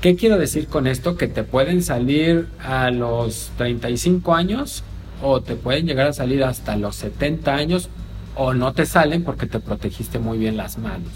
[0.00, 1.16] ¿Qué quiero decir con esto?
[1.16, 4.82] Que te pueden salir a los 35 años
[5.22, 7.88] o te pueden llegar a salir hasta los 70 años
[8.36, 11.12] o no te salen porque te protegiste muy bien las manos.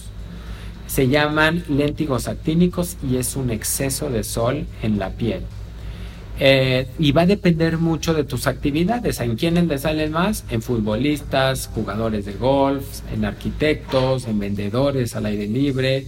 [0.86, 5.42] Se llaman léntigos actínicos y es un exceso de sol en la piel.
[6.40, 9.20] Eh, y va a depender mucho de tus actividades.
[9.20, 10.44] ¿En quiénes le salen más?
[10.50, 16.06] En futbolistas, jugadores de golf, en arquitectos, en vendedores al aire libre.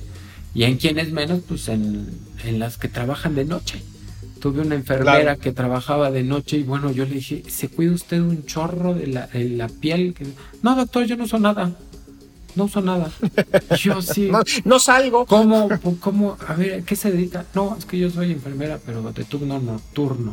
[0.54, 2.08] Y en quienes menos, pues en,
[2.44, 3.82] en las que trabajan de noche.
[4.40, 8.20] Tuve una enfermera que trabajaba de noche y bueno, yo le dije, ¿se cuida usted
[8.20, 10.14] un chorro de la, de la piel?
[10.62, 11.72] No, doctor, yo no uso nada.
[12.56, 13.10] No uso nada.
[13.78, 14.30] Yo sí.
[14.64, 15.26] No, salgo.
[15.26, 15.68] ¿Cómo,
[16.00, 16.36] ¿Cómo?
[16.48, 17.44] A ver, ¿qué se dedica?
[17.54, 20.32] No, es que yo soy enfermera, pero de turno nocturno.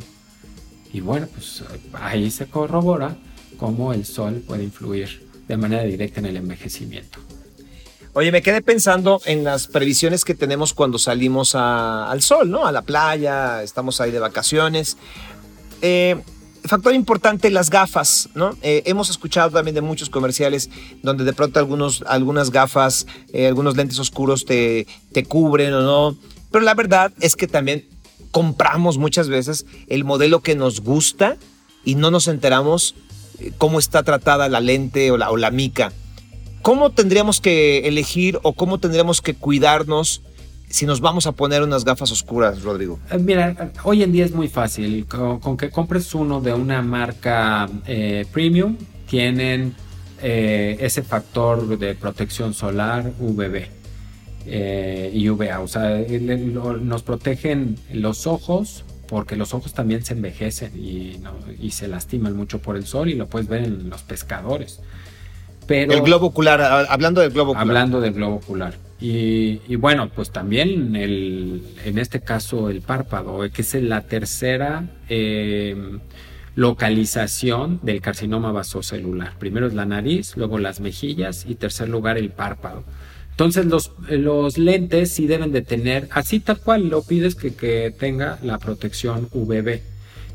[0.94, 3.18] Y bueno, pues ahí se corrobora
[3.58, 7.20] cómo el sol puede influir de manera directa en el envejecimiento.
[8.14, 12.66] Oye, me quedé pensando en las previsiones que tenemos cuando salimos al sol, ¿no?
[12.66, 14.98] A la playa, estamos ahí de vacaciones.
[15.82, 16.20] Eh,
[16.64, 18.58] factor importante, las gafas, ¿no?
[18.62, 20.70] Eh, hemos escuchado también de muchos comerciales
[21.04, 26.18] donde de pronto algunos, algunas gafas, eh, algunos lentes oscuros te, te cubren o no.
[26.52, 27.86] Pero la verdad es que también
[28.32, 31.38] compramos muchas veces el modelo que nos gusta
[31.86, 32.96] y no nos enteramos
[33.58, 35.94] cómo está tratada la lente o la, o la mica.
[36.68, 40.22] ¿Cómo tendríamos que elegir o cómo tendríamos que cuidarnos
[40.68, 43.00] si nos vamos a poner unas gafas oscuras, Rodrigo?
[43.10, 45.06] Eh, mira, hoy en día es muy fácil.
[45.06, 48.76] Con, que compres uno de una marca eh, premium,
[49.10, 49.76] tienen
[50.22, 53.66] eh, ese factor de protección solar UVB
[55.14, 55.62] y UVA.
[55.62, 56.04] O sea,
[56.82, 61.18] nos protegen los ojos porque los ojos también se envejecen y,
[61.62, 64.82] y se lastiman mucho por el sol y lo puedes ver en los pescadores
[65.70, 67.68] el globo ocular, hablando del globo ocular.
[67.68, 68.74] Hablando del globo ocular.
[69.00, 76.00] Y, bueno, pues también el, en este caso el párpado, que es la tercera em,
[76.56, 79.38] localización del carcinoma vasocelular.
[79.38, 82.84] Primero es la nariz, luego las mejillas y tercer lugar el párpado.
[83.30, 87.94] Entonces los, los lentes sí deben de tener, así tal cual lo pides que, que
[87.98, 89.82] tenga la protección UVB.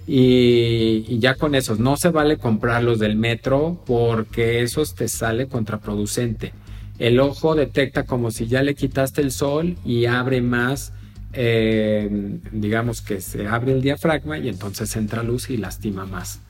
[0.07, 6.53] Y, ya con esos, no se vale comprarlos del metro porque esos te sale contraproducente.
[6.99, 10.93] El ojo detecta como si ya le quitaste el sol y abre más,
[11.33, 16.41] eh, digamos que se abre el diafragma y entonces entra luz y lastima más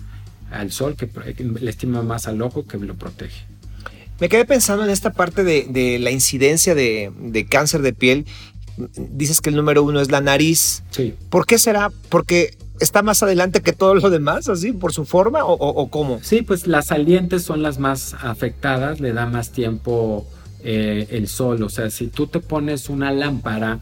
[0.50, 1.08] al sol, que
[1.44, 3.44] le estima más al ojo que lo protege.
[4.20, 8.26] Me quedé pensando en esta parte de, la incidencia de, de, cáncer de piel.
[8.96, 10.82] Dices que el número uno es la nariz.
[10.90, 11.14] Sí.
[11.28, 11.90] ¿Por qué será?
[12.08, 16.18] Porque está más adelante que todo lo demás, así, por su forma o, cómo?
[16.22, 20.26] Sí, pues las salientes son las más afectadas, le da más tiempo
[20.62, 21.62] eh, el sol.
[21.62, 23.78] O sea, si tú te pones una lámpara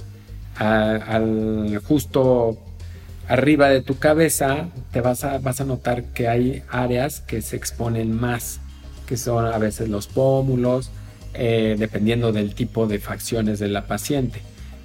[0.57, 2.59] al, justo
[3.29, 7.57] arriba de tu cabeza, te vas a, vas a notar que hay áreas que se
[7.57, 8.61] exponen más,
[9.07, 10.91] que son a veces los pómulos,
[11.35, 14.43] eh, dependiendo del tipo de facciones de la paciente.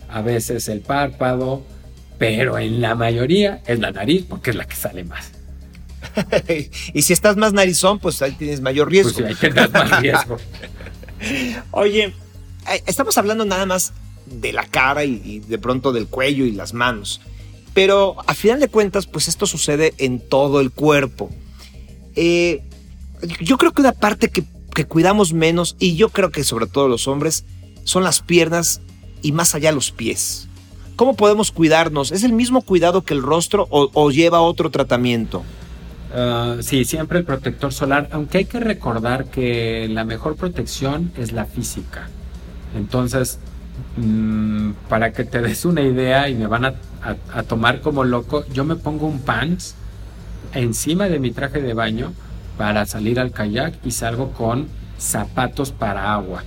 [0.10, 1.64] A veces el párpado,
[2.18, 5.32] pero en la mayoría es la nariz porque es la que sale más.
[6.94, 9.14] y si estás más narizón, pues ahí tienes mayor riesgo.
[9.14, 10.38] Pues sí, hay más riesgo.
[11.72, 12.14] Oye,
[12.86, 13.94] estamos hablando nada más
[14.26, 17.22] de la cara y, de pronto del cuello y las manos.
[17.74, 21.30] Pero a final de cuentas, pues esto sucede en todo el cuerpo.
[22.16, 22.64] Eh,
[23.42, 26.88] yo creo que una parte que, que cuidamos menos, y yo creo que sobre todo
[26.88, 27.44] los hombres,
[27.84, 28.82] son las piernas
[29.22, 30.48] y más allá los pies.
[30.96, 32.12] ¿Cómo podemos cuidarnos?
[32.12, 35.44] ¿Es el mismo cuidado que el rostro o, lleva otro tratamiento?
[36.14, 41.34] Ah, sí, siempre el protector solar, aunque hay que recordar que la mejor protección es
[41.34, 42.08] la física.
[42.78, 43.40] Entonces,
[43.98, 46.76] mm, para que te des una idea y me van a,
[47.34, 49.76] a, tomar como loco, yo me pongo un pants
[50.54, 52.14] encima de mi traje de baño
[52.58, 56.44] para salir al kayak y salgo con zapatos para agua.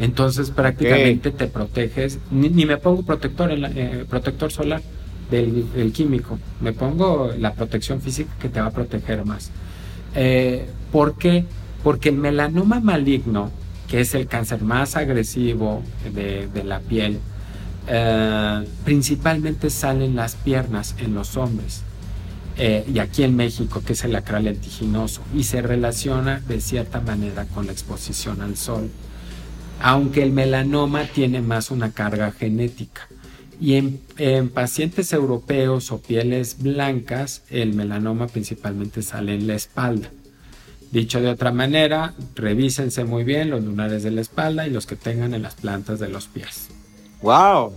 [0.00, 4.82] Entonces prácticamente te proteges, ni, me pongo protector, en eh, protector solar
[5.30, 9.50] del, químico, me pongo la protección física que te va a proteger más.
[10.14, 11.44] Eh, ¿Por qué?
[11.82, 13.50] Porque el melanoma maligno,
[13.88, 15.82] que es el cáncer más agresivo
[16.12, 17.18] de, la piel,
[17.88, 21.82] eh, principalmente sale en las piernas en los hombres.
[22.58, 27.44] y aquí en México, que es el acral lentiginoso, y se relaciona de cierta manera
[27.44, 28.88] con la exposición al sol
[29.80, 33.08] aunque el melanoma tiene más una carga genética.
[33.60, 34.00] Y en,
[34.50, 40.10] pacientes europeos o pieles blancas, el melanoma principalmente sale en la espalda.
[40.90, 44.96] Dicho de otra manera, revísense muy bien los lunares de la espalda y los que
[44.96, 46.68] tengan en las plantas de los pies.
[47.22, 47.72] ¡Wow!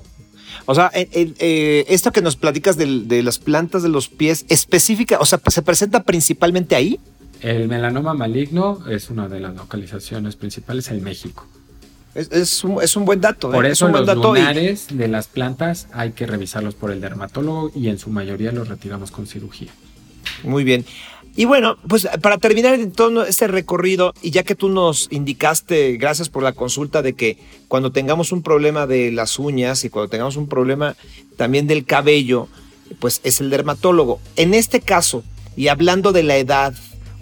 [0.66, 5.18] O sea, eh, esto que nos platicas de, de, las plantas de los pies, específica,
[5.20, 7.00] o sea, ¿se presenta principalmente ahí?
[7.42, 11.48] El melanoma maligno es una de las localizaciones principales en México.
[12.16, 13.50] Es, un, buen dato.
[13.50, 13.56] ¿eh?
[13.56, 18.00] Por eso los lunares de las plantas hay que revisarlos por el dermatólogo y en
[18.00, 19.72] su mayoría los retiramos con cirugía.
[20.44, 20.86] Muy bien.
[21.36, 26.28] Y bueno, pues para terminar todo este recorrido, y ya que tú nos indicaste, gracias
[26.28, 27.38] por la consulta, de que
[27.68, 30.96] cuando tengamos un problema de las uñas y cuando tengamos un problema
[31.38, 32.48] también del cabello,
[33.00, 34.20] pues es el dermatólogo.
[34.36, 35.24] En este caso,
[35.56, 36.74] y hablando de la edad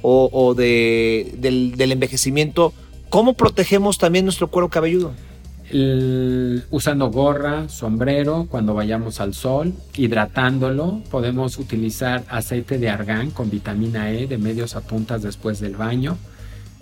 [0.01, 2.73] o, de, del, del envejecimiento,
[3.09, 5.13] ¿Cómo protegemos también nuestro cuero cabelludo?
[6.69, 11.01] usando gorra, sombrero cuando vayamos al sol, hidratándolo.
[11.11, 16.17] Podemos utilizar aceite de argán con vitamina E de medios a puntas después del baño.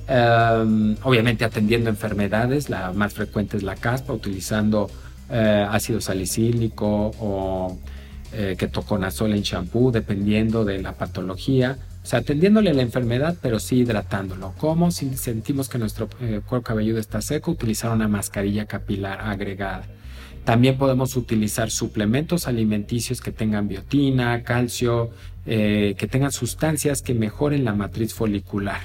[0.07, 4.87] Em, obviamente atendiendo enfermedades, la más frecuente es la caspa, utilizando
[5.31, 7.79] eh, ácido salicílico o
[8.33, 11.77] eh, ketoconazol en shampoo, dependiendo de la patología.
[12.05, 14.53] O sea, atendiéndole la enfermedad, pero sí hidratándolo.
[14.59, 14.91] ¿Cómo?
[14.91, 19.87] Si sentimos que nuestro eh, cuero cabelludo está seco, utilizar una mascarilla capilar agregada.
[20.43, 25.09] También podemos utilizar suplementos alimenticios que tengan biotina, calcio,
[25.47, 28.81] eh, que tengan sustancias que mejoren la matriz folicular.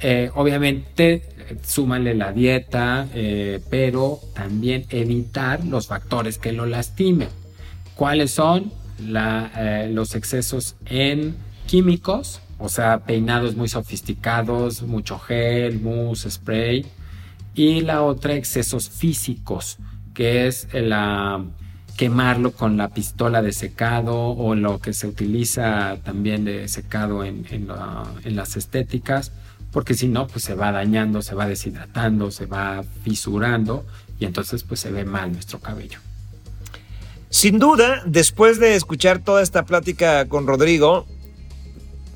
[0.00, 1.22] Eh, obviamente,
[1.62, 3.06] súmale la dieta,
[3.70, 7.28] pero también evitar los factores que lo lastimen.
[7.94, 8.72] ¿Cuáles son?
[9.02, 11.34] los excesos en
[11.70, 16.84] químicos, o sea, peinados muy sofisticados, mucho gel, mousse, spray.
[17.54, 19.78] Y la otra, excesos físicos,
[20.12, 21.44] que es la
[21.96, 27.46] quemarlo con la pistola de secado o lo que se utiliza también de secado en,
[27.50, 29.30] en las estéticas,
[29.70, 33.84] porque si no, pues se va dañando, se va deshidratando, se va fisurando
[34.18, 36.00] y entonces pues se ve mal nuestro cabello.
[37.28, 41.06] Sin duda, después de escuchar toda esta plática con Rodrigo,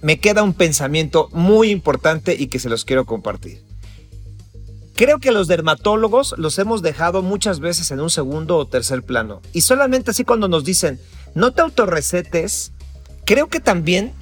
[0.05, 3.62] me queda un pensamiento muy importante y que se los quiero compartir.
[4.94, 9.40] Creo que los dermatólogos los hemos dejado muchas veces en un segundo o tercer plano.
[9.55, 11.00] Y solamente así cuando nos dicen,
[11.34, 12.72] no te autorrecetes,
[13.24, 14.12] creo que también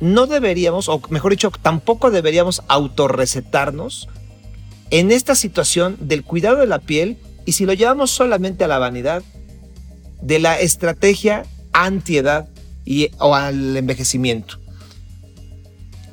[0.00, 4.08] no deberíamos, o mejor dicho, tampoco deberíamos autorrecetarnos
[4.90, 7.16] en esta situación del cuidado de la piel
[7.46, 9.22] y si lo llevamos solamente a la vanidad,
[10.20, 12.48] de la estrategia antiedad
[13.20, 14.61] o al envejecimiento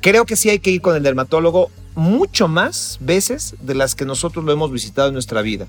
[0.00, 4.04] creo que sí hay que ir con el dermatólogo mucho más veces de las que
[4.04, 5.66] nosotros lo hemos visitado en nuestra vida.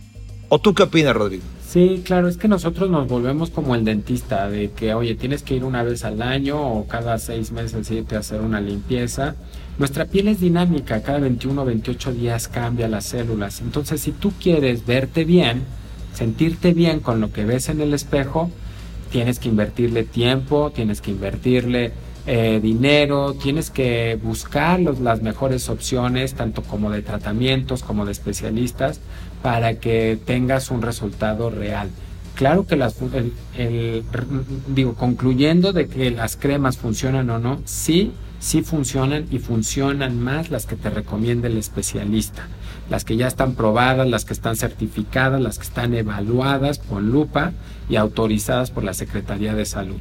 [0.50, 1.44] ¿O tú qué opinas, Rodrigo?
[1.66, 5.56] Sí, claro, es que nosotros nos volvemos como el dentista, de que, oye, tienes que
[5.56, 9.36] ir una vez al año o cada seis meses irte a hacer una limpieza.
[9.78, 13.62] Nuestra piel es dinámica, cada 21 o 28 días cambia las células.
[13.62, 15.64] Entonces, si tú quieres verte bien,
[16.14, 18.52] sentirte bien con lo que ves en el espejo,
[19.10, 21.94] tienes que invertirle tiempo, tienes que invertirle
[22.28, 29.00] eh, dinero, tienes que buscar las mejores opciones, tanto como de tratamientos como de especialistas,
[29.42, 31.90] para que tengas un resultado real.
[32.36, 32.96] Claro que las,
[34.68, 40.52] digo, concluyendo de que las cremas funcionan o no, sí, sí funcionan y funcionan más
[40.52, 42.48] las que te recomienda el especialista,
[42.90, 47.52] las que ya están probadas, las que están certificadas, las que están evaluadas con lupa
[47.90, 50.00] y autorizadas por la Secretaría de Salud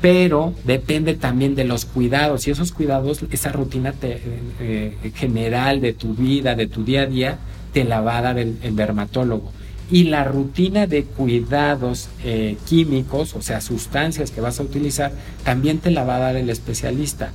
[0.00, 6.14] pero depende también de los cuidados y esos cuidados, esa rutina eh, general de tu
[6.14, 7.38] vida, de tu día a día,
[7.72, 9.52] te la va a dar el, dermatólogo.
[9.90, 15.12] Y la rutina de cuidados eh, químicos, o sea, sustancias que vas a utilizar,
[15.44, 17.30] también te la va a dar el especialista.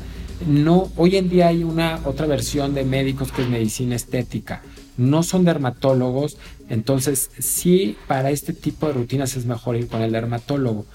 [0.48, 4.62] No, hoy en día hay una otra versión de médicos que es medicina estética.
[4.98, 6.38] No son dermatólogos,
[6.70, 10.86] entonces sí para este tipo de rutinas es mejor ir con el dermatólogo.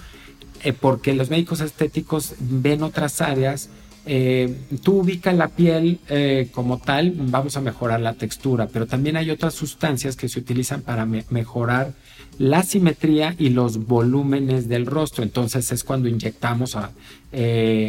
[0.67, 3.69] Eh, porque los médicos estéticos ven otras áreas.
[4.05, 4.53] Eh,
[4.83, 9.31] tú ubicas la piel eh, como tal, vamos a mejorar la textura, pero también hay
[9.31, 11.93] otras sustancias que se utilizan para mejorar
[12.39, 15.23] la simetría y los volúmenes del rostro.
[15.23, 16.77] Entonces es cuando inyectamos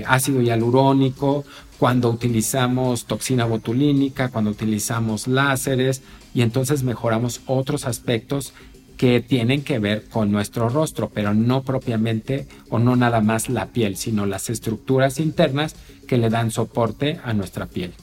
[0.06, 1.46] ácido hialurónico,
[1.80, 6.04] cuando utilizamos toxina botulínica, cuando utilizamos láseres
[6.36, 8.54] y entonces mejoramos otros aspectos
[8.98, 13.68] que tienen que ver con nuestro rostro, pero no propiamente o no nada más la
[13.68, 15.76] piel, sino las estructuras internas
[16.08, 17.94] que le dan soporte a nuestra piel.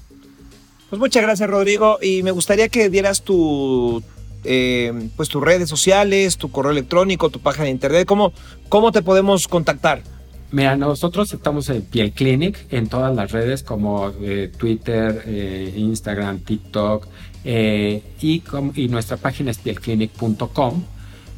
[0.88, 4.03] Pues muchas gracias Rodrigo y me gustaría que dieras tu,
[4.45, 8.32] eh, pues tus redes sociales, tu correo electrónico, tu página de internet, ¿cómo,
[8.68, 10.03] cómo te podemos contactar?
[10.53, 16.38] Mira, nosotros estamos en Piel Clinic en todas las redes como eh, Twitter, eh, Instagram,
[16.38, 17.09] TikTok,
[17.45, 18.42] eh, y,
[18.88, 20.82] nuestra página es pielclinic.com.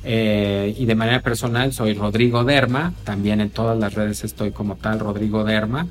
[0.09, 4.77] Eh, y de manera personal soy Rodrigo Derma, también en todas las redes estoy como
[4.77, 5.89] tal Rodrigo Derma.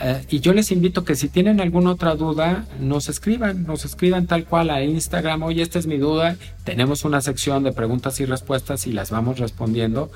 [0.00, 4.28] Eh, y yo les invito que si tienen alguna otra duda, nos escriban, nos escriban
[4.28, 8.26] tal cual a Instagram, oye, esta es mi duda, tenemos una sección de preguntas y
[8.26, 10.12] respuestas y las vamos respondiendo.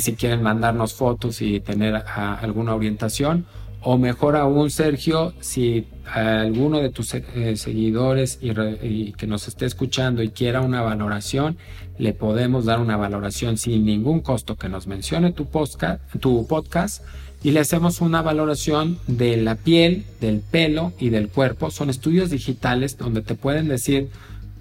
[0.00, 3.46] si quieren mandarnos fotos y tener ah, alguna orientación,
[3.84, 10.30] o mejor aún, Sergio, si alguno de tus eh, seguidores que nos esté escuchando y
[10.30, 11.56] quiera una valoración,
[11.98, 17.04] le podemos dar una valoración sin ningún costo que nos mencione tu podcast, tu podcast
[17.42, 21.70] y le hacemos una valoración de la piel, del pelo y del cuerpo.
[21.70, 24.10] Son estudios digitales donde te pueden decir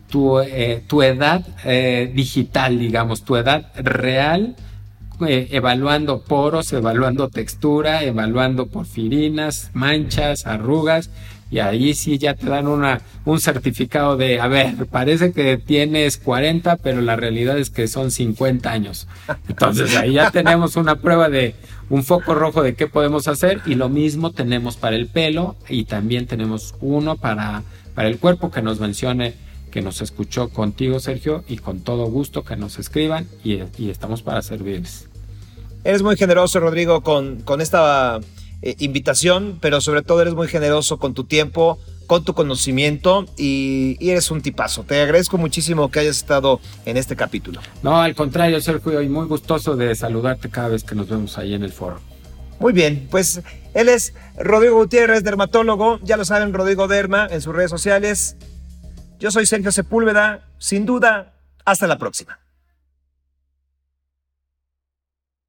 [0.09, 4.55] tu, eh, tu edad eh, digital, digamos, tu edad real,
[5.27, 11.09] eh, evaluando poros, evaluando textura, evaluando porfirinas, manchas, arrugas,
[11.51, 16.17] y ahí sí ya te dan una, un certificado de, a ver, parece que tienes
[16.17, 19.07] 40, pero la realidad es que son 50 años.
[19.49, 21.55] Entonces ahí ya tenemos una prueba de
[21.89, 25.83] un foco rojo de qué podemos hacer y lo mismo tenemos para el pelo y
[25.83, 27.63] también tenemos uno para,
[27.95, 29.33] para el cuerpo que nos mencione
[29.71, 34.21] que nos escuchó contigo, Sergio, y con todo gusto que nos escriban y, y estamos
[34.21, 35.10] para servirles.
[35.83, 38.19] Eres muy generoso, Rodrigo, con, con esta
[38.61, 43.97] eh, invitación, pero sobre todo eres muy generoso con tu tiempo, con tu conocimiento y,
[43.99, 44.83] y, eres un tipazo.
[44.83, 47.61] Te agradezco muchísimo que hayas estado en este capítulo.
[47.81, 51.53] No, al contrario, Sergio, y muy gustoso de saludarte cada vez que nos vemos ahí
[51.53, 51.99] en el foro.
[52.59, 53.41] Muy bien, pues
[53.73, 55.99] él es Rodrigo Gutiérrez, dermatólogo.
[56.03, 58.35] Ya lo saben, Rodrigo Derma en sus redes sociales.
[59.19, 60.47] Yo soy Sergio Sepúlveda.
[60.59, 61.33] Sin duda,
[61.65, 62.39] hasta la próxima.